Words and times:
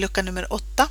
lucka 0.00 0.22
nummer 0.22 0.44
åtta. 0.50 0.82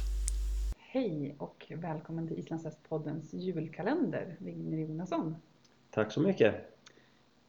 Hej 0.78 1.36
och 1.38 1.72
välkommen 1.76 2.28
till 2.28 2.40
Islandshästpoddens 2.40 3.34
julkalender, 3.34 4.36
Vignir 4.40 4.80
Jonasson. 4.80 5.36
Tack 5.90 6.12
så 6.12 6.22
mycket. 6.22 6.56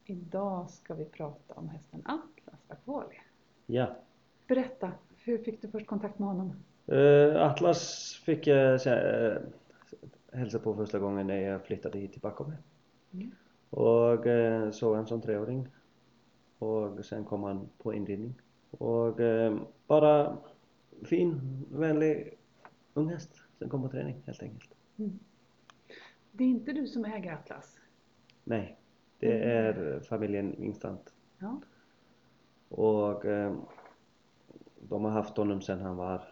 Idag 0.05 0.69
ska 0.69 0.93
vi 0.93 1.05
prata 1.05 1.53
om 1.53 1.69
hästen 1.69 2.01
Atlas 2.05 2.59
Akvali. 2.67 3.15
Ja. 3.65 3.95
Berätta, 4.47 4.91
hur 5.17 5.37
fick 5.37 5.61
du 5.61 5.67
först 5.67 5.87
kontakt 5.87 6.19
med 6.19 6.27
honom? 6.27 6.55
Eh, 6.87 7.41
Atlas 7.41 8.13
fick 8.25 8.47
jag 8.47 8.87
eh, 8.87 9.37
hälsa 10.33 10.59
på 10.59 10.75
första 10.75 10.99
gången 10.99 11.27
när 11.27 11.41
jag 11.41 11.65
flyttade 11.65 11.99
hit 11.99 12.11
till 12.11 12.21
Backome. 12.21 12.57
Mm. 13.13 13.31
Och 13.69 14.27
eh, 14.27 14.71
såg 14.71 14.97
en 14.97 15.07
som 15.07 15.21
treåring. 15.21 15.67
Och 16.59 17.05
sen 17.05 17.25
kom 17.25 17.43
han 17.43 17.69
på 17.77 17.93
inridning. 17.93 18.35
Och 18.71 19.19
bara 19.87 20.37
fin, 21.03 21.41
vänlig 21.71 22.37
ung 22.93 23.09
häst. 23.09 23.41
Sen 23.59 23.69
kom 23.69 23.81
på 23.81 23.89
träning 23.89 24.21
helt 24.25 24.43
enkelt. 24.43 24.75
Mm. 24.97 25.19
Det 26.31 26.43
är 26.43 26.47
inte 26.47 26.71
du 26.71 26.87
som 26.87 27.05
äger 27.05 27.33
Atlas? 27.33 27.79
Nej, 28.43 28.77
det 29.19 29.43
är 29.43 29.99
familjen 29.99 30.55
Wingstant. 30.57 31.13
Ja. 31.39 31.61
Och 32.69 33.25
eh, 33.25 33.55
de 34.89 35.03
har 35.03 35.11
haft 35.11 35.37
honom 35.37 35.61
sedan 35.61 35.81
han 35.81 35.97
var 35.97 36.23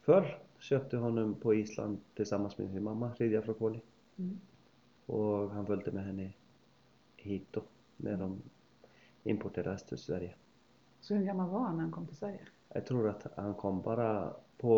förr. 0.00 0.38
Köpte 0.58 0.96
honom 0.96 1.34
på 1.34 1.54
Island 1.54 1.98
tillsammans 2.14 2.58
med 2.58 2.70
sin 2.70 2.82
mamma, 2.82 3.10
Lydia 3.18 3.42
Frokoli. 3.42 3.80
Mm. 4.16 4.40
Och 5.06 5.50
han 5.50 5.66
följde 5.66 5.92
med 5.92 6.04
henne 6.04 6.32
hit 7.16 7.46
då, 7.50 7.62
när 7.96 8.16
de 8.16 8.42
importerades 9.24 9.84
till 9.84 9.98
Sverige. 9.98 10.34
Så 11.00 11.14
hur 11.14 11.24
gammal 11.24 11.50
var 11.50 11.60
han 11.60 11.76
när 11.76 11.82
han 11.82 11.92
kom 11.92 12.06
till 12.06 12.16
Sverige? 12.16 12.40
Jag 12.76 12.86
tror 12.86 13.08
att 13.08 13.26
han 13.36 13.54
kom 13.54 13.82
bara 13.82 14.32
på 14.58 14.70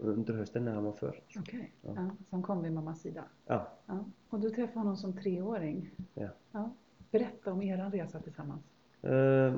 under 0.00 0.34
hösten 0.34 0.64
när 0.64 0.72
han 0.72 0.84
var 0.84 0.92
född. 0.92 1.14
Okej, 1.38 1.72
Ja. 1.82 1.90
ja. 1.96 2.10
så 2.20 2.26
han 2.30 2.42
kom 2.42 2.62
vid 2.62 2.72
mammas 2.72 3.00
sida? 3.00 3.24
Ja, 3.46 3.68
Ja. 3.86 4.04
Och 4.28 4.40
du 4.40 4.50
träffade 4.50 4.78
honom 4.78 4.96
som 4.96 5.12
treåring? 5.12 5.90
Ja. 6.14 6.28
ja. 6.52 6.70
Berätta 7.10 7.52
om 7.52 7.62
er 7.62 7.90
resa 7.90 8.20
tillsammans. 8.20 8.62
eh, 9.02 9.54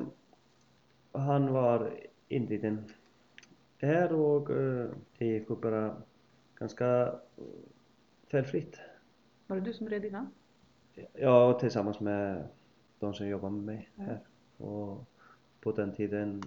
han 1.13 1.53
var 1.53 1.91
inriden 2.29 2.85
här 3.79 4.13
och 4.13 4.51
eh, 4.51 4.91
det 5.19 5.27
gick 5.27 5.49
bara 5.49 5.97
ganska 6.59 7.03
eh, 7.37 7.45
felfritt. 8.27 8.79
Var 9.47 9.57
det 9.57 9.63
du 9.63 9.73
som 9.73 9.89
red 9.89 10.05
innan? 10.05 10.27
Ja, 11.13 11.59
tillsammans 11.61 12.01
med 12.01 12.49
de 12.99 13.15
som 13.15 13.29
jobbar 13.29 13.51
med 13.51 13.63
mig 13.65 13.91
här. 13.97 14.21
Och 14.57 15.05
på 15.61 15.73
den 15.73 15.93
tiden 15.95 16.43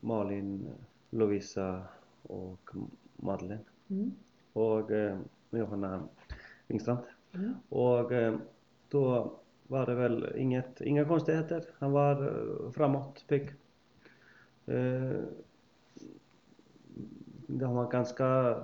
Malin, 0.00 0.70
Lovisa 1.10 1.82
och 2.22 2.70
Madeleine 3.16 3.64
Mm. 3.88 4.12
och 4.52 4.90
eh, 4.90 5.18
Johanna 5.50 6.08
Wingstrand. 6.66 6.98
Mm. 7.34 7.54
Och 7.68 8.12
eh, 8.12 8.38
då 8.88 9.32
var 9.66 9.86
det 9.86 9.94
väl 9.94 10.32
inget, 10.36 10.80
inga 10.80 11.04
konstigheter. 11.04 11.64
Han 11.78 11.92
var 11.92 12.22
eh, 12.22 12.70
framåt, 12.70 13.24
pigg. 13.28 13.50
Eh, 14.66 15.20
det 17.46 17.66
var 17.66 17.90
ganska 17.90 18.56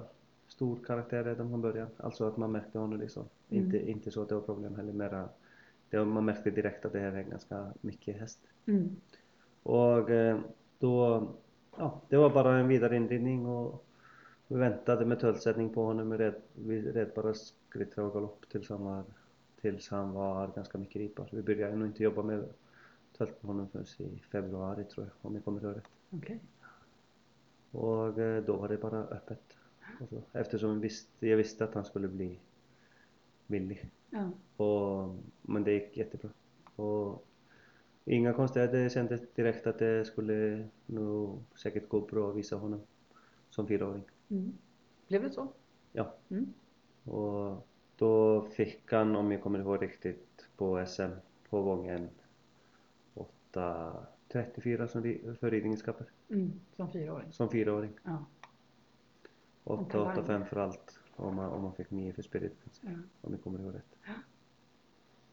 stor 0.49 0.79
karaktär 0.87 1.25
redan 1.25 1.49
från 1.49 1.61
början. 1.61 1.89
Alltså 1.97 2.29
att 2.29 2.37
man 2.37 2.53
märkte 2.53 2.79
honom 2.79 3.01
liksom. 3.01 3.25
Mm. 3.51 3.65
Inte, 3.65 3.91
inte 3.91 4.11
så 4.11 4.23
att 4.23 4.29
det 4.29 4.35
var 4.35 4.43
problem 4.43 4.77
heller. 4.77 4.93
Mera, 4.93 5.29
det, 5.91 6.05
man 6.05 6.25
märkte 6.25 6.51
direkt 6.51 6.85
att 6.85 6.93
det 6.93 7.01
här 7.01 7.13
är 7.13 7.23
ganska 7.23 7.73
mycket 7.81 8.21
häst. 8.21 8.41
Mm. 8.67 8.97
Och 9.63 10.11
eh, 10.11 10.39
då, 10.79 11.29
ja, 11.77 12.01
det 12.09 12.17
var 12.17 12.31
bara 12.31 12.59
en 12.59 12.69
vidare 12.69 12.97
inridning 12.97 13.47
och 13.47 13.85
vi 14.47 14.57
väntade 14.57 15.05
med 15.07 15.21
töltsättning 15.21 15.75
på 15.75 15.85
honom. 15.85 16.11
Vi 16.11 16.17
red, 16.17 16.35
vi 16.55 16.93
red 16.93 17.11
bara 17.15 17.35
skrittrar 17.35 18.05
och 18.05 18.13
galopp 18.13 18.49
tills 18.51 18.71
han 18.71 18.85
var, 18.85 19.05
tills 19.61 19.89
han 19.89 20.13
var 20.13 20.51
ganska 20.55 20.79
mycket 20.79 20.97
ritbar. 20.97 21.29
Vi 21.33 21.43
började 21.43 21.77
nog 21.77 21.89
inte 21.89 22.03
jobba 22.03 22.23
med 22.23 22.45
tölt 23.19 23.43
med 23.43 23.49
honom 23.49 23.69
förrän 23.69 23.87
i 23.99 24.23
februari 24.33 24.85
tror 24.85 25.07
jag, 25.07 25.31
om 25.31 25.35
jag 25.35 25.45
kommer 25.45 25.65
ihåg 25.65 25.77
rätt. 25.77 25.91
Okej. 26.11 26.41
Och 27.71 28.19
eh, 28.19 28.45
då 28.45 28.57
var 28.57 28.69
det 28.69 28.77
bara 28.77 28.99
öppet. 28.99 29.57
Och 30.01 30.09
så, 30.09 30.23
eftersom 30.33 30.71
jag 30.71 30.77
visste, 30.77 31.27
jag 31.27 31.37
visste 31.37 31.65
att 31.65 31.75
han 31.75 31.85
skulle 31.85 32.09
bli 32.09 32.39
billig. 33.47 33.91
Ja. 34.11 34.31
Och, 34.65 35.17
men 35.43 35.65
det 35.65 35.73
gick 35.73 35.97
jättebra. 35.97 36.31
Och 36.77 37.27
inga 38.05 38.33
konstigheter. 38.33 38.79
Det 38.83 38.91
kändes 38.91 39.21
direkt 39.35 39.67
att 39.67 39.79
det 39.79 40.05
skulle 40.05 40.69
nog 40.87 41.43
säkert 41.55 41.89
gå 41.89 42.01
bra 42.01 42.31
att 42.31 42.37
visa 42.37 42.57
honom 42.57 42.81
som 43.51 43.67
fyraåring. 43.67 44.05
Mm. 44.29 44.53
Blev 45.09 45.23
det 45.23 45.31
så? 45.31 45.49
Ja. 45.93 46.15
Mm. 46.29 46.55
Och 47.05 47.67
då 47.97 48.43
fick 48.43 48.93
han, 48.93 49.17
om 49.17 49.33
jag 49.33 49.43
kommer 49.43 49.59
ihåg 49.59 49.83
riktigt, 49.83 50.49
på 50.57 50.87
SM 50.87 51.11
på 51.51 51.63
gången 51.63 52.09
8.34 53.53 54.87
som 54.87 55.03
för 55.37 55.51
ridningskapper. 55.51 56.07
Mm. 56.29 56.53
Som 56.77 56.93
fyraåring? 56.93 57.33
Som 57.33 57.51
fyraåring. 57.51 57.93
Ja. 58.05 58.25
Och 59.65 59.91
talang. 59.91 60.17
8.85 60.17 60.45
för 60.45 60.57
allt. 60.57 60.99
Om 61.17 61.37
man, 61.37 61.51
om 61.51 61.63
man 61.63 61.75
fick 61.75 61.91
9 61.91 62.13
för 62.13 62.23
spirit, 62.23 62.57
ja. 62.81 62.91
om 63.21 63.33
jag 63.33 63.43
kommer 63.43 63.59
ihåg 63.59 63.75
rätt. 63.75 63.97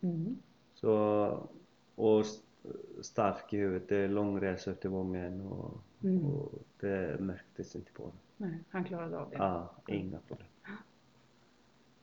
Mm. 0.02 0.38
Så, 0.74 1.50
och 1.96 2.26
stark 3.02 3.54
i 3.54 3.58
huvudet, 3.58 3.90
det 3.90 3.98
är 3.98 4.08
lång 4.08 4.42
resa 4.42 4.72
upp 4.72 4.80
till 4.82 4.90
Vången 4.90 5.42
och, 5.42 5.82
Mm. 6.04 6.26
och 6.26 6.52
det 6.80 7.18
märktes 7.22 7.76
inte 7.76 7.92
på 7.92 8.04
honom. 8.04 8.18
Nej, 8.38 8.64
han 8.70 8.84
klarade 8.84 9.18
av 9.20 9.30
det. 9.30 9.36
Ja, 9.38 9.76
inga 9.88 10.20
problem. 10.28 10.48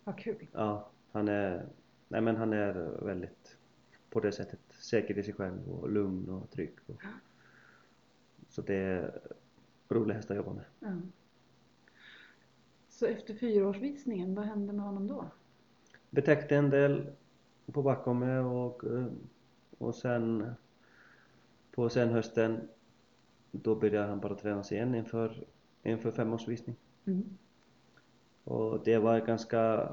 Vad 0.05 0.19
kul. 0.19 0.47
Ja, 0.53 0.91
han 1.13 1.29
är, 1.29 1.67
nej 2.09 2.21
men 2.21 2.37
han 2.37 2.53
är 2.53 2.73
väldigt 3.05 3.57
på 4.11 4.21
det 4.21 4.33
sättet 4.33 4.61
säker 4.71 5.19
i 5.19 5.23
sig 5.23 5.35
själv 5.35 5.69
och 5.69 5.91
lugn 5.91 6.29
och 6.29 6.51
trygg. 6.51 6.75
Och, 6.87 7.03
så 8.49 8.63
det 8.63 8.75
är 8.75 9.21
rolig 9.89 10.15
häst 10.15 10.31
att 10.31 10.37
jobba 10.37 10.53
med. 10.53 10.65
Ja. 10.81 10.89
Så 12.89 13.07
efter 13.07 13.35
fyraårsvisningen, 13.35 14.35
vad 14.35 14.45
hände 14.45 14.73
med 14.73 14.85
honom 14.85 15.07
då? 15.07 15.25
Betäckte 16.11 16.57
en 16.57 16.71
del 16.71 17.07
på 17.73 17.83
Backome 17.83 18.39
och, 18.39 18.85
eh, 18.85 19.07
och 19.79 19.95
sen 19.95 20.55
på 21.71 21.89
sen 21.89 22.09
hösten 22.09 22.69
då 23.51 23.75
började 23.75 24.09
han 24.09 24.21
bara 24.21 24.35
tränas 24.35 24.73
igen 24.73 24.95
inför, 24.95 25.47
inför 25.83 26.11
femårsvisning. 26.12 26.77
Mm. 27.05 27.39
Och 28.45 28.85
det 28.85 28.99
var 28.99 29.21
ganska 29.21 29.89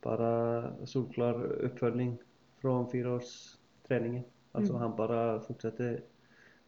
bara 0.00 0.72
solklar 0.86 1.42
uppföljning 1.44 2.18
från 2.58 2.90
fyraårsträningen. 2.90 4.24
Alltså 4.52 4.72
Mm. 4.72 4.82
han 4.82 4.96
bara 4.96 5.40
fortsatte 5.40 6.02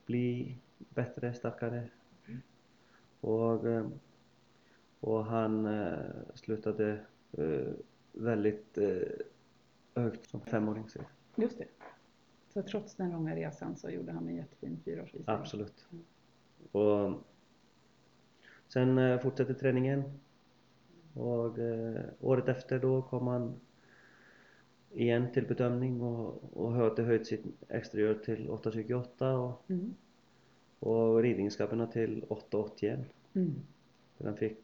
bli 0.06 0.58
bättre, 0.78 1.34
starkare. 1.34 1.88
Och, 3.20 3.66
eh, 3.66 3.86
och 5.00 5.24
han 5.24 5.66
eh, 5.66 5.98
slutade 6.34 7.00
eh, 7.32 7.72
väldigt 8.12 8.78
högt 9.94 10.26
som 10.26 10.40
femåring. 10.40 10.86
Just 11.36 11.58
det. 11.58 11.66
Så 12.56 12.62
trots 12.62 12.94
den 12.94 13.10
långa 13.10 13.36
resan 13.36 13.76
så 13.76 13.90
gjorde 13.90 14.12
han 14.12 14.28
en 14.28 14.36
jättefin 14.36 14.80
fyraårsvisning? 14.84 15.36
Absolut. 15.36 15.88
Och 16.72 17.12
sen 18.68 18.98
eh, 18.98 19.20
fortsatte 19.20 19.54
träningen. 19.54 20.02
Och 21.14 21.58
eh, 21.58 22.04
året 22.20 22.48
efter 22.48 22.78
då 22.78 23.02
kom 23.02 23.26
han 23.26 23.54
igen 24.92 25.32
till 25.32 25.46
bedömning 25.46 26.00
och, 26.00 26.56
och 26.56 26.72
hade 26.72 27.02
höjt 27.02 27.26
sitt 27.26 27.44
exteriör 27.68 28.14
till 28.14 28.48
8,28 28.48 29.32
och, 29.36 29.70
Mm. 29.70 29.94
och 30.78 31.22
ridningskapparna 31.22 31.86
till 31.86 32.24
8,81. 32.28 33.04
Mm. 33.34 33.54
Den 34.18 34.36
fick 34.36 34.58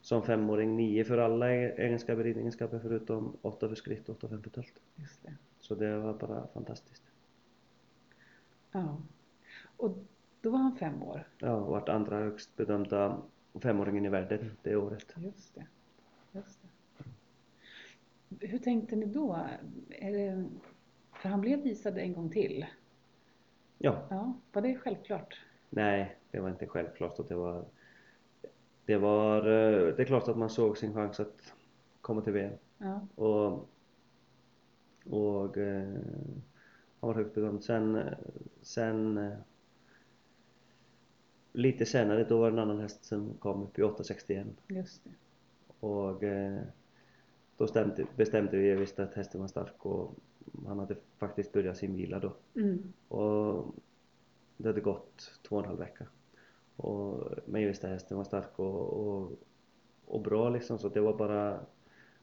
som 0.00 0.22
femåring 0.22 0.76
9 0.76 1.04
för 1.04 1.18
alla 1.18 1.50
egenskaper 1.50 2.26
i 2.26 2.28
ridningskapar 2.28 2.78
förutom 2.78 3.36
8 3.42 3.68
för 3.68 3.74
skritt 3.74 4.08
och 4.08 4.24
8 4.24 4.28
för 4.28 4.50
tölt. 4.50 4.80
Just 4.96 5.22
det. 5.22 5.34
Så 5.70 5.76
det 5.76 5.98
var 5.98 6.14
bara 6.14 6.46
fantastiskt. 6.54 7.02
Ja. 8.72 8.96
Och 9.76 9.96
då 10.40 10.50
var 10.50 10.58
han 10.58 10.76
fem 10.76 11.02
år? 11.02 11.28
Ja, 11.38 11.52
och 11.52 11.70
vart 11.70 11.88
andra 11.88 12.18
högst 12.18 12.56
bedömda 12.56 13.22
femåringen 13.62 14.04
i 14.06 14.08
världen 14.08 14.50
det 14.62 14.76
året. 14.76 15.14
Just 15.16 15.54
det. 15.54 15.66
Just 16.32 16.58
det. 16.62 18.46
Hur 18.46 18.58
tänkte 18.58 18.96
ni 18.96 19.06
då? 19.06 19.46
Det... 19.88 20.44
För 21.12 21.28
han 21.28 21.40
blev 21.40 21.62
visad 21.62 21.98
en 21.98 22.12
gång 22.14 22.30
till. 22.30 22.66
Ja, 23.78 24.06
Ja, 24.10 24.34
var 24.52 24.62
det 24.62 24.74
självklart? 24.78 25.40
nej, 25.70 26.16
det 26.30 26.40
var 26.40 26.48
inte 26.50 26.66
självklart 26.66 27.18
att 27.20 27.28
det 27.28 27.34
var 27.36 27.64
det 28.84 28.98
var, 28.98 29.36
eh, 29.36 29.94
det 29.96 30.02
är 30.02 30.04
klart 30.04 30.28
att 30.28 30.36
man 30.38 30.50
såg 30.50 30.78
sin 30.78 30.94
chans 30.94 31.20
att 31.20 31.54
komma 32.00 32.20
till 32.22 32.32
VM 32.32 32.52
Ja. 32.78 33.00
och 33.14 33.68
och 35.10 35.56
eh, 35.58 35.88
han 37.00 37.08
var 37.08 37.14
högt 37.14 37.34
bedömd. 37.34 37.64
Sen, 37.64 37.96
eh, 37.96 38.12
sen 38.62 39.18
eh, 39.18 39.32
lite 41.52 41.86
senare 41.86 42.24
då 42.24 42.38
var 42.38 42.50
det 42.50 42.54
en 42.56 42.58
annan 42.62 42.80
häst 42.80 43.04
som 43.04 43.34
kom 43.38 43.62
upp 43.62 43.78
i 43.78 43.82
861 43.82 44.46
Just 44.68 45.04
det. 45.04 45.10
och 45.86 46.22
då 47.56 47.66
stämde, 47.66 48.06
bestämde 48.16 48.56
vi, 48.56 48.70
jag 48.70 48.76
visste 48.76 49.02
att 49.02 49.14
hästen 49.14 49.40
var 49.40 49.48
stark 49.48 49.86
och 49.86 50.14
han 50.66 50.78
hade 50.78 50.96
faktiskt 51.18 51.52
börjat 51.52 51.76
sin 51.76 51.96
vila 51.96 52.18
då 52.20 52.32
Mm. 52.54 52.92
och 53.08 53.74
det 54.56 54.68
hade 54.68 54.80
gått 54.80 55.40
två 55.48 55.56
och 55.56 55.62
en 55.62 55.68
halv 55.68 55.78
vecka 55.78 56.06
och, 56.76 57.30
men 57.46 57.60
jag 57.62 57.68
visste 57.68 57.86
att 57.86 57.92
hästen 57.92 58.16
var 58.16 58.24
stark 58.24 58.58
och, 58.58 59.06
och, 59.08 59.32
och 60.06 60.20
bra 60.20 60.48
liksom 60.48 60.78
så 60.78 60.88
det 60.88 61.00
var 61.00 61.14
bara 61.18 61.60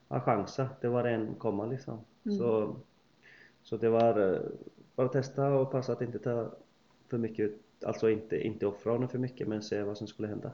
att 0.08 0.24
chansa, 0.24 0.70
det 0.82 0.88
var 0.88 1.04
en 1.04 1.36
komma 1.36 1.66
liksom 1.66 2.00
Mm. 2.28 2.38
så, 2.38 2.76
så 3.64 3.78
det 3.78 3.90
var 3.90 4.34
eh, 4.34 4.40
bara 4.96 5.08
testa 5.08 5.54
och 5.54 5.72
passa 5.72 5.94
att 5.94 6.02
inte 6.02 6.20
ta 6.20 6.52
för 7.08 7.18
mycket 7.18 7.40
ut, 7.40 7.62
alltså 7.86 8.10
inte, 8.10 8.48
inte 8.48 8.66
offra 8.68 8.92
honom 8.92 9.10
för 9.10 9.18
mycket 9.20 9.48
men 9.48 9.62
se 9.62 9.84
vad 9.84 9.98
som 9.98 10.08
skulle 10.08 10.28
hända 10.28 10.52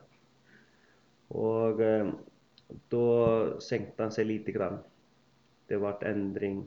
och 1.28 1.82
eh, 1.82 2.14
då 2.90 3.60
sänkte 3.60 4.04
han 4.04 4.12
sig 4.12 4.26
lite 4.26 4.52
grann 4.52 4.78
det 5.68 5.78
vart 5.78 6.04
ändring 6.04 6.64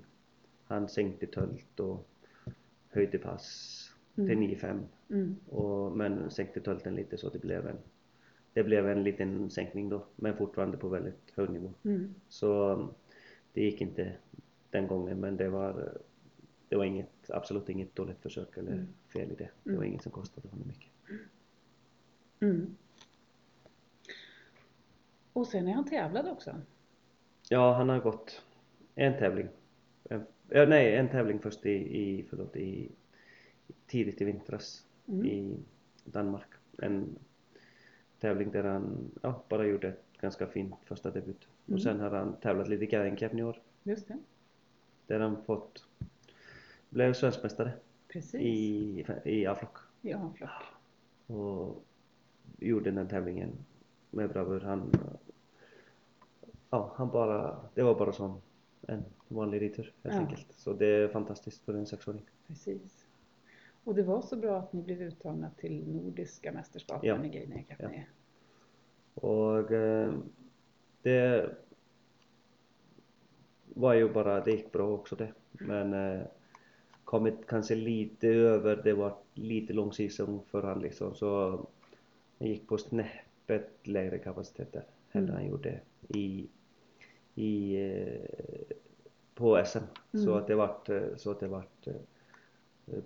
han 0.64 0.88
sänkte 0.88 1.26
tölt 1.26 1.80
och 1.80 2.06
höjde 2.90 3.18
pass 3.18 3.82
till 4.14 4.24
Mm. 4.30 4.40
9-5 4.50 4.80
Mm. 5.10 5.36
och, 5.48 5.96
men 5.96 6.30
sänkte 6.30 6.60
tölten 6.60 6.94
lite 6.94 7.16
så 7.18 7.28
det 7.28 7.38
blev 7.38 7.66
en 7.66 7.76
det 8.52 8.64
blev 8.64 8.88
en 8.88 9.04
liten 9.04 9.50
sänkning 9.50 9.88
då 9.88 10.04
men 10.16 10.36
fortfarande 10.36 10.76
på 10.76 10.88
väldigt 10.88 11.30
hög 11.34 11.50
nivå 11.50 11.72
Mm. 11.84 12.14
så 12.28 12.78
det 13.52 13.60
gick 13.62 13.80
inte 13.80 14.12
den 14.76 14.86
gången 14.86 15.20
men 15.20 15.36
det 15.36 15.48
var 15.48 15.92
det 16.68 16.76
var 16.76 16.84
inget, 16.84 17.30
absolut 17.30 17.68
inget 17.68 17.94
dåligt 17.96 18.18
försök 18.22 18.56
eller 18.56 18.72
Mm. 18.72 18.86
fel 19.12 19.32
i 19.32 19.34
det 19.34 19.48
det 19.64 19.70
var 19.70 19.76
Mm. 19.76 19.84
inget 19.88 20.02
som 20.02 20.12
kostade 20.12 20.48
honom 20.48 20.68
mycket 20.68 20.90
Mm. 22.40 22.76
Och 25.32 25.46
sen 25.46 25.68
är 25.68 25.72
han 25.72 25.84
tävlad 25.84 26.28
också. 26.28 26.54
ja 27.48 27.72
han 27.72 27.88
har 27.88 28.00
gått 28.00 28.42
en 28.94 29.18
tävling 29.18 29.48
en, 30.10 30.26
ja, 30.48 30.66
nej 30.66 30.96
en 30.96 31.08
tävling 31.08 31.38
först 31.38 31.66
i, 31.66 31.70
i 32.00 32.22
förlåt 32.30 32.56
i 32.56 32.88
tidigt 33.86 34.20
i 34.20 34.24
vintras 34.24 34.82
Mm. 35.08 35.26
i 35.26 35.56
Danmark 36.04 36.48
en 36.78 37.18
tävling 38.20 38.50
där 38.50 38.64
han 38.64 39.10
ja, 39.22 39.44
bara 39.48 39.66
gjorde 39.66 39.88
ett 39.88 40.04
ganska 40.20 40.46
fint 40.46 40.74
första 40.84 41.10
debut 41.10 41.48
Mm. 41.68 41.74
och 41.76 41.82
sen 41.82 42.00
har 42.00 42.10
han 42.10 42.36
tävlat 42.40 42.68
lite 42.68 42.84
i 42.84 42.88
Gävlenkepni 42.92 43.40
i 43.40 43.44
år 43.44 43.62
Just 43.82 44.08
det. 44.08 44.18
Där 45.06 45.20
han 45.20 45.42
fått 45.42 45.86
blev 46.90 47.12
svenskmästare 47.12 47.72
Precis. 48.08 48.34
i, 48.40 49.06
i 49.24 49.46
A-flock 49.46 49.76
Ja, 50.00 50.32
flock. 50.36 50.50
och 51.26 51.84
gjorde 52.58 52.90
den 52.90 53.08
tävlingen 53.08 53.50
med 54.10 54.30
bravur. 54.30 54.60
Han, 54.60 54.90
ja, 56.70 56.92
han 56.96 57.08
bara, 57.10 57.60
det 57.74 57.82
var 57.82 57.94
bara 57.94 58.12
som 58.12 58.40
en 58.88 59.04
vanlig 59.28 59.60
ritur 59.62 59.92
helt 60.02 60.14
Ja. 60.16 60.20
enkelt. 60.20 60.46
Så 60.52 60.72
det 60.72 60.86
är 60.86 61.08
fantastiskt 61.08 61.64
för 61.64 61.74
en 61.74 61.86
sexåring. 61.86 62.22
Precis. 62.46 63.06
Och 63.84 63.94
det 63.94 64.02
var 64.02 64.22
så 64.22 64.36
bra 64.36 64.58
att 64.58 64.72
ni 64.72 64.82
blev 64.82 65.02
uttagna 65.02 65.50
till 65.56 65.88
Nordiska 65.88 66.52
mästerskapen 66.52 67.08
Ja. 67.08 67.24
i 67.24 67.28
Geinerkapne. 67.28 68.06
Och 69.14 69.72
eh, 69.72 70.14
det 71.02 71.56
var 73.76 73.94
ju 73.94 74.08
bara, 74.12 74.40
det 74.44 74.50
gick 74.50 74.72
bra 74.72 74.88
också 74.88 75.16
det. 75.16 75.32
Men 75.52 75.92
eh, 75.94 76.26
kommit 77.04 77.46
kanske 77.46 77.74
lite 77.74 78.28
över, 78.28 78.76
det 78.84 78.92
var 78.92 79.16
lite 79.34 79.72
lång 79.72 79.92
säsong 79.92 80.40
för 80.50 80.62
han 80.62 80.80
liksom 80.80 81.14
så 81.14 81.50
han 82.38 82.48
gick 82.48 82.68
på 82.68 82.78
snäppet 82.78 83.70
lägre 83.82 84.18
kapacitet 84.18 84.72
där 84.72 84.84
än 85.12 85.22
Mm. 85.24 85.34
han 85.34 85.46
gjorde 85.46 85.80
i, 86.08 86.48
i 87.34 87.76
eh, 87.76 88.74
på 89.34 89.62
SM. 89.66 89.78
Så 90.12 90.18
Mm. 90.18 90.34
att 90.34 90.46
det 90.46 90.54
vart, 90.54 90.88
eh, 90.88 91.02
så 91.16 91.30
att 91.30 91.40
det 91.40 91.48
vart 91.48 91.86
eh, 91.86 91.94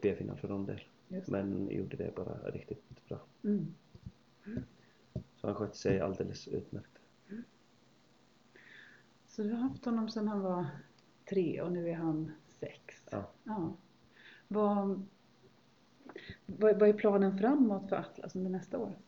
B-final 0.00 0.36
för 0.36 0.48
dem 0.48 0.66
där. 0.66 0.86
Men 1.26 1.68
gjorde 1.70 1.96
det 1.96 2.14
bara 2.16 2.50
riktigt 2.50 3.08
bra. 3.08 3.18
Mm. 3.44 3.66
Så 5.36 5.46
han 5.46 5.54
skötte 5.54 5.76
sig 5.76 6.00
alldeles 6.00 6.48
utmärkt. 6.48 6.99
Så 9.30 9.42
du 9.42 9.50
har 9.50 9.58
haft 9.58 9.84
honom 9.84 10.08
sedan 10.08 10.28
han 10.28 10.40
var 10.40 10.66
tre 11.28 11.62
och 11.62 11.72
nu 11.72 11.88
är 11.88 11.94
han 11.94 12.32
sex. 12.60 13.02
Ja. 13.10 13.24
Ja. 13.44 13.76
Vad, 14.48 15.06
vad, 16.46 16.78
vad 16.78 16.88
är 16.88 16.92
planen 16.92 17.38
framåt 17.38 17.88
för 17.88 17.96
Atlas 17.96 18.36
under 18.36 18.50
nästa 18.50 18.78
år? 18.78 18.98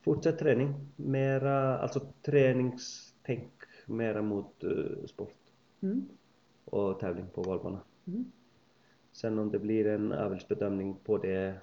Fortsätt 0.00 0.38
träning. 0.38 0.74
Mera, 0.96 1.78
alltså 1.78 2.00
träningstänk 2.22 3.52
mera 3.86 4.22
mot 4.22 4.64
eh, 4.64 5.06
sport 5.06 5.34
Mm. 5.80 6.08
och 6.64 7.00
tävling 7.00 7.26
på 7.34 7.42
valbana. 7.42 7.80
Mm. 8.06 8.32
Sen 9.12 9.38
om 9.38 9.50
det 9.50 9.58
blir 9.58 9.86
en 9.86 10.12
avelsbedömning 10.12 10.96
på 11.04 11.18
det 11.18 11.54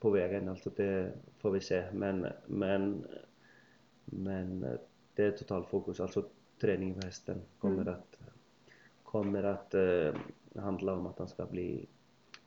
på 0.00 0.10
vägen, 0.10 0.48
alltså 0.48 0.70
det 0.70 1.12
får 1.38 1.50
vi 1.50 1.60
se. 1.60 1.84
Men, 1.92 2.26
men, 2.46 3.04
men 4.04 4.60
det 5.14 5.24
är 5.24 5.30
totalfokus, 5.30 6.00
alltså 6.00 6.24
träning 6.60 6.94
för 6.94 7.02
hästen 7.02 7.40
kommer 7.58 7.82
Mm. 7.82 7.94
att, 7.94 8.18
kommer 9.02 9.42
att 9.42 9.74
eh, 9.74 10.14
handla 10.62 10.92
om 10.94 11.06
att 11.06 11.18
han 11.18 11.28
ska 11.28 11.46
bli 11.46 11.86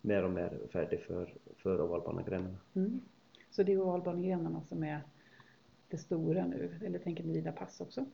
mer 0.01 0.23
och 0.23 0.31
mer 0.31 0.59
färdig 0.71 1.01
för, 1.01 1.33
för 1.57 1.81
ovalbanegrenarna. 1.81 2.57
Mm. 2.73 3.01
Så 3.49 3.63
det 3.63 3.71
är 3.73 3.81
ovalbanegrenarna 3.81 4.61
som 4.61 4.83
är 4.83 5.01
det 5.87 5.97
stora 5.97 6.45
nu, 6.45 6.79
eller 6.85 6.99
tänker 6.99 7.23
ni 7.23 7.33
rida 7.33 7.51
pass 7.51 7.81
också? 7.81 8.05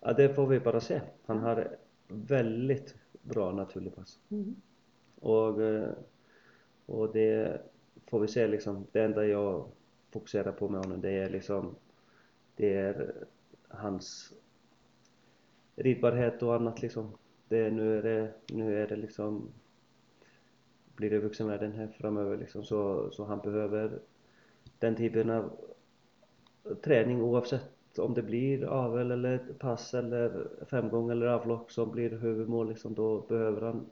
Ja, 0.00 0.12
det 0.12 0.34
får 0.34 0.46
vi 0.46 0.60
bara 0.60 0.80
se. 0.80 1.00
Han 1.26 1.38
har 1.38 1.76
väldigt 2.08 2.94
bra 3.22 3.52
naturlig 3.52 3.94
pass. 3.94 4.18
Mm. 4.30 4.54
Och, 5.20 5.62
eh, 5.62 5.90
och 6.86 7.12
det 7.12 7.60
får 8.06 8.20
vi 8.20 8.28
se 8.28 8.46
liksom. 8.46 8.86
Det 8.92 9.00
enda 9.02 9.26
jag 9.26 9.68
fokuserar 10.10 10.52
på 10.52 10.68
med 10.68 10.80
honom 10.80 11.00
det 11.00 11.10
är 11.10 11.30
liksom 11.30 11.74
det 12.56 12.74
är 12.74 13.14
hans 13.68 14.32
ridbarhet 15.78 16.42
och 16.42 16.54
annat 16.54 16.82
liksom. 16.82 17.12
Det, 17.48 17.70
nu 17.70 17.98
är 17.98 18.02
det, 18.02 18.32
nu 18.52 18.82
är 18.82 18.86
det 18.86 18.96
liksom 18.96 19.48
blir 20.96 21.10
det 21.10 21.18
vuxenvärlden 21.18 21.72
här 21.72 21.88
framöver 21.88 22.36
liksom 22.36 22.64
så, 22.64 23.10
så 23.10 23.24
han 23.24 23.38
behöver 23.38 23.98
den 24.78 24.96
typen 24.96 25.30
av 25.30 25.50
träning 26.82 27.22
oavsett 27.22 27.98
om 27.98 28.14
det 28.14 28.22
blir 28.22 28.64
avel 28.64 29.10
eller 29.10 29.38
pass 29.38 29.94
eller 29.94 30.48
femgång 30.70 31.10
eller 31.10 31.26
avlopp 31.26 31.72
som 31.72 31.90
blir 31.90 32.10
huvudmål 32.10 32.68
liksom 32.68 32.94
då 32.94 33.20
behöver 33.20 33.62
han 33.62 33.86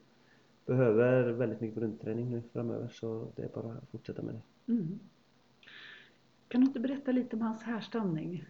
behöver 0.66 1.32
väldigt 1.32 1.60
mycket 1.60 1.78
grundträning 1.78 2.30
nu 2.30 2.42
framöver 2.52 2.88
så 2.88 3.28
det 3.36 3.42
är 3.42 3.48
bara 3.48 3.72
att 3.72 3.88
fortsätta 3.90 4.22
med 4.22 4.34
det. 4.34 4.72
Mm. 4.72 4.98
Kan 6.48 6.60
du 6.60 6.66
inte 6.66 6.80
berätta 6.80 7.12
lite 7.12 7.36
om 7.36 7.42
hans 7.42 7.62
härstamning? 7.62 8.44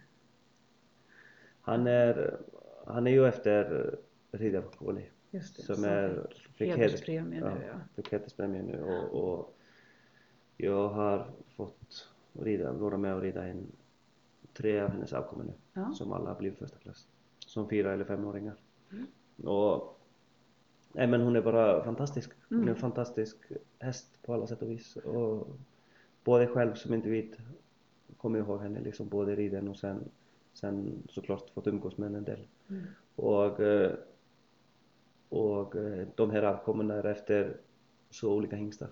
Han 1.61 1.87
är, 1.87 2.39
han 2.87 3.07
är 3.07 3.11
ju 3.11 3.27
efter 3.27 3.95
Riddarkåli 4.31 5.09
Just 5.31 5.55
det, 5.55 5.61
som 5.63 5.75
som 5.75 5.83
är, 5.83 6.27
fick 6.53 6.75
hederspremie 6.75 7.39
nu 7.41 7.61
ja. 7.67 7.79
fick 7.95 8.11
hederspremie 8.11 8.61
nu 8.63 8.83
och, 8.83 9.23
och 9.23 9.53
jag 10.57 10.89
har 10.89 11.27
fått 11.55 12.09
rida, 12.33 12.71
vara 12.71 12.97
med 12.97 13.15
och 13.15 13.21
rida 13.21 13.43
en, 13.47 13.71
tre 14.53 14.79
av 14.79 14.89
hennes 14.89 15.13
avkommor 15.13 15.43
nu 15.43 15.53
Ja. 15.73 15.91
som 15.93 16.11
alla 16.13 16.29
har 16.29 16.35
blivit 16.39 16.59
första 16.59 16.77
klass 16.77 17.07
som 17.39 17.69
fyra 17.69 17.93
eller 17.93 18.05
femåringar 18.05 18.55
Mm. 18.91 19.05
och 19.49 19.99
nej 20.93 21.07
men 21.07 21.21
hon 21.21 21.35
är 21.35 21.41
bara 21.41 21.83
fantastisk 21.83 22.31
hon 22.49 22.57
är 22.57 22.61
Mm. 22.61 22.73
en 22.73 22.79
fantastisk 22.81 23.37
häst 23.79 24.19
på 24.21 24.33
alla 24.33 24.47
sätt 24.47 24.61
och 24.61 24.69
vis 24.71 24.95
och 24.95 25.47
både 26.23 26.47
själv 26.47 26.73
som 26.73 26.93
individ 26.93 27.35
kommer 28.17 28.39
jag 28.39 28.47
ihåg 28.47 28.61
henne 28.61 28.79
liksom 28.79 29.07
både 29.09 29.35
riden 29.35 29.67
och 29.67 29.77
sen 29.77 30.09
sen 30.53 31.03
såklart 31.09 31.49
fått 31.49 31.67
umgås 31.67 31.97
med 31.97 32.05
henne 32.07 32.17
en 32.17 32.23
del 32.23 32.47
Mm. 32.69 32.83
och 33.15 33.59
eh, 33.59 33.91
och 35.29 35.75
eh, 35.75 36.07
de 36.15 36.31
här 36.31 36.43
avkommorna 36.43 36.93
är 36.93 37.03
efter 37.05 37.57
så 38.09 38.33
olika 38.33 38.55
hingstar 38.55 38.89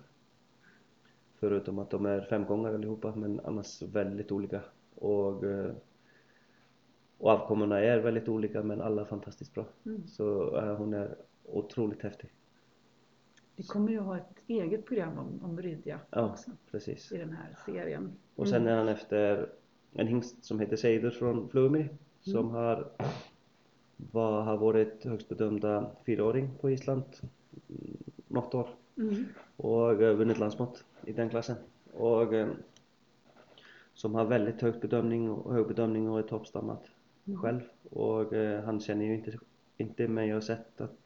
förutom 1.34 1.78
att 1.78 1.90
de 1.90 2.06
är 2.06 2.20
femgångare 2.20 2.74
allihopa 2.74 3.14
men 3.16 3.40
annars 3.40 3.82
väldigt 3.82 4.32
olika 4.32 4.60
och 4.94 5.44
eh, 5.44 5.72
och 7.18 7.30
avkommorna 7.30 7.80
är 7.80 7.98
väldigt 7.98 8.28
olika 8.28 8.62
men 8.62 8.80
alla 8.80 9.04
fantastiskt 9.04 9.54
bra 9.54 9.66
Mm. 9.86 10.06
så 10.06 10.60
hon 10.74 10.94
är 10.94 11.16
otroligt 11.44 12.02
häftig 12.02 12.30
Vi 13.56 13.62
kommer 13.62 13.90
ju 13.92 13.98
ha 13.98 14.16
ett 14.16 14.36
eget 14.46 14.86
program 14.86 15.18
om, 15.18 15.44
om 15.44 15.60
Rydja 15.62 16.00
ja 16.10 16.30
också 16.30 16.50
precis 16.70 17.12
i 17.12 17.16
den 17.18 17.32
här 17.32 17.56
serien. 17.66 18.12
och 18.34 18.48
sen 18.48 18.62
Mm. 18.62 18.72
är 18.72 18.76
han 18.78 18.88
efter 18.88 19.50
en 19.92 20.06
hingst 20.06 20.44
som 20.44 20.60
heter 20.60 20.76
Seidur 20.76 21.10
från 21.10 21.48
Flumiri 21.48 21.88
som 22.20 22.50
har 22.50 22.90
var, 23.96 24.42
har 24.42 24.56
varit 24.56 25.04
högst 25.04 25.28
bedömda 25.28 25.90
fyraåring 26.06 26.50
på 26.60 26.70
Island 26.70 27.02
mm, 27.68 27.96
något 28.28 28.54
år 28.54 28.68
Mm. 28.98 29.24
och 29.56 30.02
eh, 30.02 30.16
vunnit 30.16 30.38
landsmått 30.38 30.84
i 31.04 31.12
den 31.12 31.30
klassen. 31.30 31.56
Och, 31.94 32.34
eh, 32.34 32.48
som 33.94 34.14
har 34.14 34.24
väldigt 34.24 34.62
hög 34.62 34.80
bedömning 34.80 35.30
och, 35.30 35.54
hög 35.54 35.66
bedömning 35.68 36.10
och 36.10 36.18
är 36.18 36.22
toppstammad 36.22 36.78
Mm. 37.28 37.40
själv 37.40 37.60
och 37.90 38.32
eh, 38.32 38.64
han 38.64 38.80
känner 38.80 39.04
ju 39.04 39.14
inte, 39.14 39.38
inte 39.76 40.08
mig 40.08 40.34
och 40.34 40.44
sett 40.44 40.80
att 40.80 40.96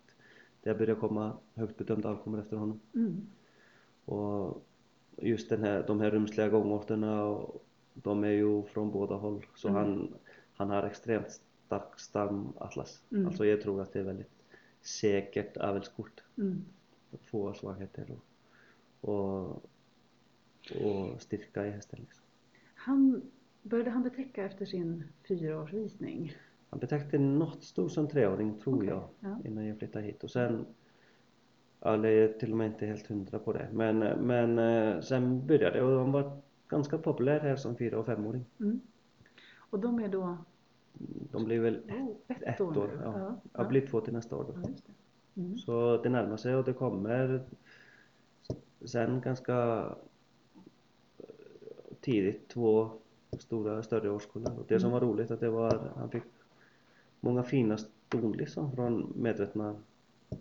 det 0.63 0.71
har 0.71 0.79
börjat 0.79 1.01
komma 1.01 1.33
högt 1.55 1.77
bedömda 1.79 2.09
avkommor 2.09 2.41
efter 2.41 2.57
honom. 2.57 2.81
Mm. 2.95 3.27
Och 4.05 4.63
just 5.17 5.51
den 5.51 5.63
här, 5.65 5.85
de 5.87 6.01
här 6.01 6.11
rumsliga 6.11 6.49
gångarterna, 6.49 7.41
de 7.95 8.25
är 8.25 8.29
ju 8.31 8.63
från 8.63 8.91
båda 8.91 9.15
håll. 9.15 9.47
Så 9.55 9.69
Mm. 9.69 9.81
han, 9.83 10.15
han 10.55 10.71
har 10.71 10.83
extremt 10.83 11.41
stark 11.71 12.01
stamatlas. 12.01 13.03
Mm. 13.11 13.27
Alltså 13.27 13.47
jag 13.47 13.63
tror 13.63 13.83
att 13.83 13.93
det 13.93 13.99
är 13.99 14.05
väldigt 14.05 14.45
säkert 14.81 15.57
avelskort. 15.57 16.25
Mm. 16.39 16.65
Få 17.23 17.55
svagheter 17.55 18.07
och, 19.01 19.11
och, 19.11 19.65
och 20.81 21.23
styrka 21.23 21.67
i 21.67 21.71
hästen. 21.71 22.01
Liksom. 22.01 22.25
Han, 22.75 23.23
började 23.63 23.91
han 23.91 24.03
betäcka 24.03 24.45
efter 24.45 24.67
sin 24.67 25.05
fyraårsvisning? 25.29 26.37
Han 26.71 26.81
betäckte 26.81 27.19
något 27.19 27.65
stor 27.65 27.89
som 27.89 28.09
treåring 28.09 28.61
tror 28.61 28.77
Okej, 28.77 28.89
jag 28.89 29.09
ja. 29.21 29.39
innan 29.45 29.67
jag 29.67 29.79
flyttade 29.79 30.05
hit 30.05 30.25
och 30.25 30.31
sen 30.31 30.67
Ja, 31.83 31.97
det 31.97 32.09
är 32.09 32.33
till 32.33 32.53
och 32.53 32.59
med 32.59 32.67
inte 32.67 32.87
helt 32.87 33.07
hundra 33.07 33.39
på 33.39 33.53
det. 33.53 33.69
Men, 33.73 33.99
men 34.27 34.59
eh, 34.59 35.01
sen 35.01 35.47
började 35.47 35.79
det 35.79 35.83
och 35.83 35.97
de 35.97 36.13
var 36.13 36.41
ganska 36.69 36.99
populär 36.99 37.41
här 37.41 37.57
som 37.57 37.77
fyra 37.77 37.99
och 37.99 38.07
femåring. 38.07 38.45
Mm. 38.61 38.81
Och 39.71 39.81
de 39.81 40.01
är 40.01 40.09
då 40.09 40.39
De 41.33 41.45
blir 41.45 41.61
väl 41.61 41.81
oh, 41.91 42.17
ett, 42.29 42.43
ett 42.43 42.61
år, 42.61 42.79
år. 42.79 42.91
Ja. 43.05 43.19
Ja, 43.19 43.41
Jag 43.53 43.69
blir 43.69 43.87
två 43.87 44.01
till 44.01 44.13
nästa 44.13 44.37
år 44.37 44.45
då. 44.45 44.55
ja, 44.63 44.69
det. 45.35 45.41
Mm. 45.41 45.59
Så 45.59 45.97
det 46.03 46.09
närmar 46.09 46.37
sig 46.37 46.55
och 46.55 46.65
det 46.65 46.73
kommer 46.73 47.41
sen 48.85 49.21
ganska 49.21 49.87
tidigt 52.01 52.49
två 52.49 52.91
stora 53.39 53.83
större 53.83 54.11
årskullar. 54.11 54.59
Och 54.59 54.65
det 54.69 54.81
som 54.81 54.91
Mm. 54.91 55.01
var 55.01 55.09
roligt 55.09 55.31
att 55.31 55.41
det 55.41 55.51
var, 55.51 55.93
han 55.97 56.11
fick 56.11 56.23
många 57.21 57.43
fina 57.43 57.77
ston 57.79 58.33
liksom 58.33 58.73
från 58.73 59.13
medvetna 59.17 59.77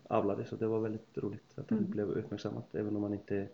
avlade 0.08 0.46
så 0.46 0.56
det 0.56 0.68
var 0.68 0.80
väldigt 0.80 1.18
roligt 1.18 1.54
att 1.60 1.70
han 1.70 1.80
Mm. 1.80 1.92
blev 1.92 2.10
uppmärksammad 2.10 2.64
även 2.72 2.96
om 2.96 3.04
han 3.04 3.14
inte 3.14 3.48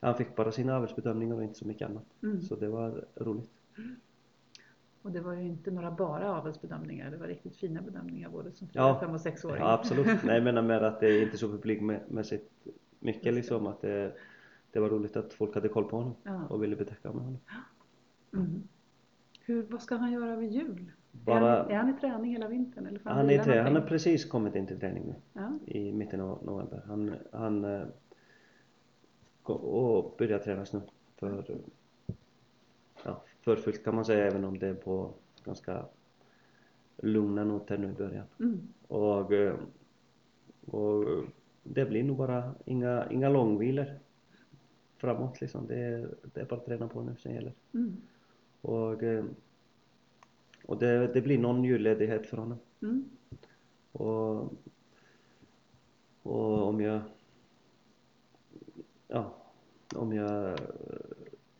han 0.00 0.14
fick 0.14 0.36
bara 0.36 0.52
sina 0.52 0.76
avelsbedömningar 0.76 1.34
och 1.36 1.42
inte 1.42 1.58
så 1.58 1.66
mycket 1.66 1.88
annat. 1.90 2.04
Mm. 2.22 2.40
Så 2.42 2.56
det 2.56 2.68
var 2.68 3.04
roligt. 3.14 3.50
Och 5.06 5.12
det 5.12 5.20
var 5.20 5.32
ju 5.34 5.42
inte 5.42 5.70
några 5.70 5.90
bara 5.90 6.36
avelsbedömningar, 6.36 7.10
det 7.10 7.16
var 7.16 7.26
riktigt 7.26 7.56
fina 7.56 7.82
bedömningar 7.82 8.28
både 8.30 8.52
som 8.52 8.68
fyra, 8.68 8.82
Ja. 8.82 9.00
fem 9.00 9.10
och 9.14 9.20
sexåring. 9.20 9.62
Ja 9.62 9.72
absolut. 9.72 10.06
Nej 10.24 10.34
jag 10.34 10.44
menar 10.44 10.62
med 10.62 10.82
att 10.82 11.00
det 11.00 11.06
är 11.06 11.22
inte 11.22 11.38
så 11.38 11.48
publikmässigt 11.48 12.50
mycket 13.00 13.24
det. 13.24 13.32
liksom 13.32 13.66
att 13.66 13.80
det, 13.80 14.12
det 14.72 14.80
var 14.80 14.88
roligt 14.88 15.16
att 15.16 15.32
folk 15.32 15.54
hade 15.54 15.68
koll 15.68 15.84
på 15.84 15.96
honom 15.96 16.14
Ja. 16.22 16.46
och 16.46 16.62
ville 16.62 16.76
betäcka 16.76 17.12
med 17.12 17.22
honom. 17.24 17.38
Mm. 18.34 18.62
Hur, 19.40 19.62
vad 19.62 19.82
ska 19.82 19.96
han 19.96 20.12
göra 20.12 20.36
vid 20.36 20.50
jul? 20.52 20.92
Bara- 21.12 21.56
Är, 21.56 21.62
han, 21.62 21.70
är 21.70 21.76
han 21.76 21.88
i 21.90 22.00
träning 22.00 22.32
hela 22.32 22.48
vintern? 22.48 22.86
Eller 22.86 23.00
Han, 23.04 23.30
är 23.30 23.44
tre, 23.44 23.58
han 23.60 23.74
har 23.74 23.82
precis 23.82 24.24
kommit 24.24 24.54
in 24.54 24.66
till 24.66 24.80
träning 24.80 25.04
nu 25.06 25.14
Ja. 25.32 25.58
i 25.66 25.92
mitten 25.92 26.20
av 26.20 26.44
november. 26.44 26.82
Han, 26.86 27.14
han 27.32 27.64
eh, 27.64 27.86
och 29.42 30.14
börjar 30.18 30.38
tränas 30.38 30.72
nu 30.72 30.80
för, 31.16 31.44
ja, 33.04 33.22
för 33.46 33.56
fullt 33.56 33.84
kan 33.84 33.94
man 33.94 34.04
säga 34.04 34.26
även 34.26 34.44
om 34.44 34.58
det 34.58 34.66
är 34.66 34.74
på 34.74 35.10
ganska 35.44 35.84
lugna 36.96 37.44
noter 37.44 37.78
nu 37.78 37.88
i 37.88 37.92
början. 37.92 38.26
Mm. 38.40 38.68
Och, 38.88 39.32
eh, 39.32 39.54
och 40.66 41.04
det 41.62 41.84
blir 41.84 42.04
nog 42.04 42.16
bara 42.16 42.54
inga, 42.64 43.10
inga 43.10 43.28
långvilor 43.28 43.86
framåt 44.96 45.40
liksom. 45.40 45.66
Det 45.66 45.78
är, 45.78 46.08
det 46.34 46.40
är 46.40 46.44
bara 46.44 46.60
att 46.60 46.66
träna 46.66 46.88
på 46.88 47.02
nu 47.02 47.16
som 47.16 47.32
gäller. 47.32 47.52
Mm. 47.74 47.96
Och, 48.60 49.02
eh, 49.02 49.24
och 50.64 50.78
det, 50.78 51.06
det 51.14 51.20
blir 51.20 51.38
någon 51.38 51.64
julledighet 51.64 52.26
för 52.26 52.36
honom. 52.36 52.58
Mm. 52.82 53.04
Och, 53.92 54.52
och 56.22 56.68
om 56.68 56.80
jag 56.80 57.00
ja, 59.08 59.36
om 59.94 60.12
jag 60.12 60.58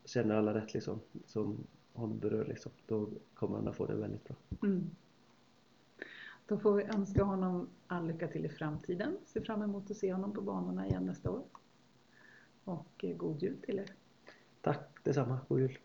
känner 0.05 0.35
alla 0.35 0.55
rätt 0.55 0.75
liksom 0.75 1.01
som 1.27 1.67
honom 1.97 2.19
berör 2.19 2.45
liksom, 2.45 2.73
då 2.87 3.09
kommer 3.35 3.57
han 3.57 3.69
att 3.69 3.77
få 3.77 3.87
det 3.87 3.95
väldigt 3.95 4.25
bra. 4.25 4.37
Mm. 4.63 4.91
Då 6.47 6.59
får 6.59 6.73
vi 6.73 6.85
önska 6.85 7.25
honom 7.25 7.69
all 7.87 8.07
lycka 8.07 8.29
till 8.29 8.45
i 8.45 8.49
framtiden. 8.49 9.17
Ser 9.25 9.41
fram 9.41 9.63
emot 9.63 9.91
att 9.91 9.97
se 9.97 10.13
honom 10.13 10.33
på 10.33 10.41
banorna 10.41 10.87
igen 10.87 11.07
nästa 11.07 11.31
år. 11.31 11.43
Och 12.65 13.05
eh, 13.05 13.17
god 13.17 13.43
jul 13.43 13.57
till 13.63 13.79
er. 13.79 13.95
Tack 14.61 15.05
detsamma, 15.05 15.41
god 15.49 15.61
jul! 15.61 15.79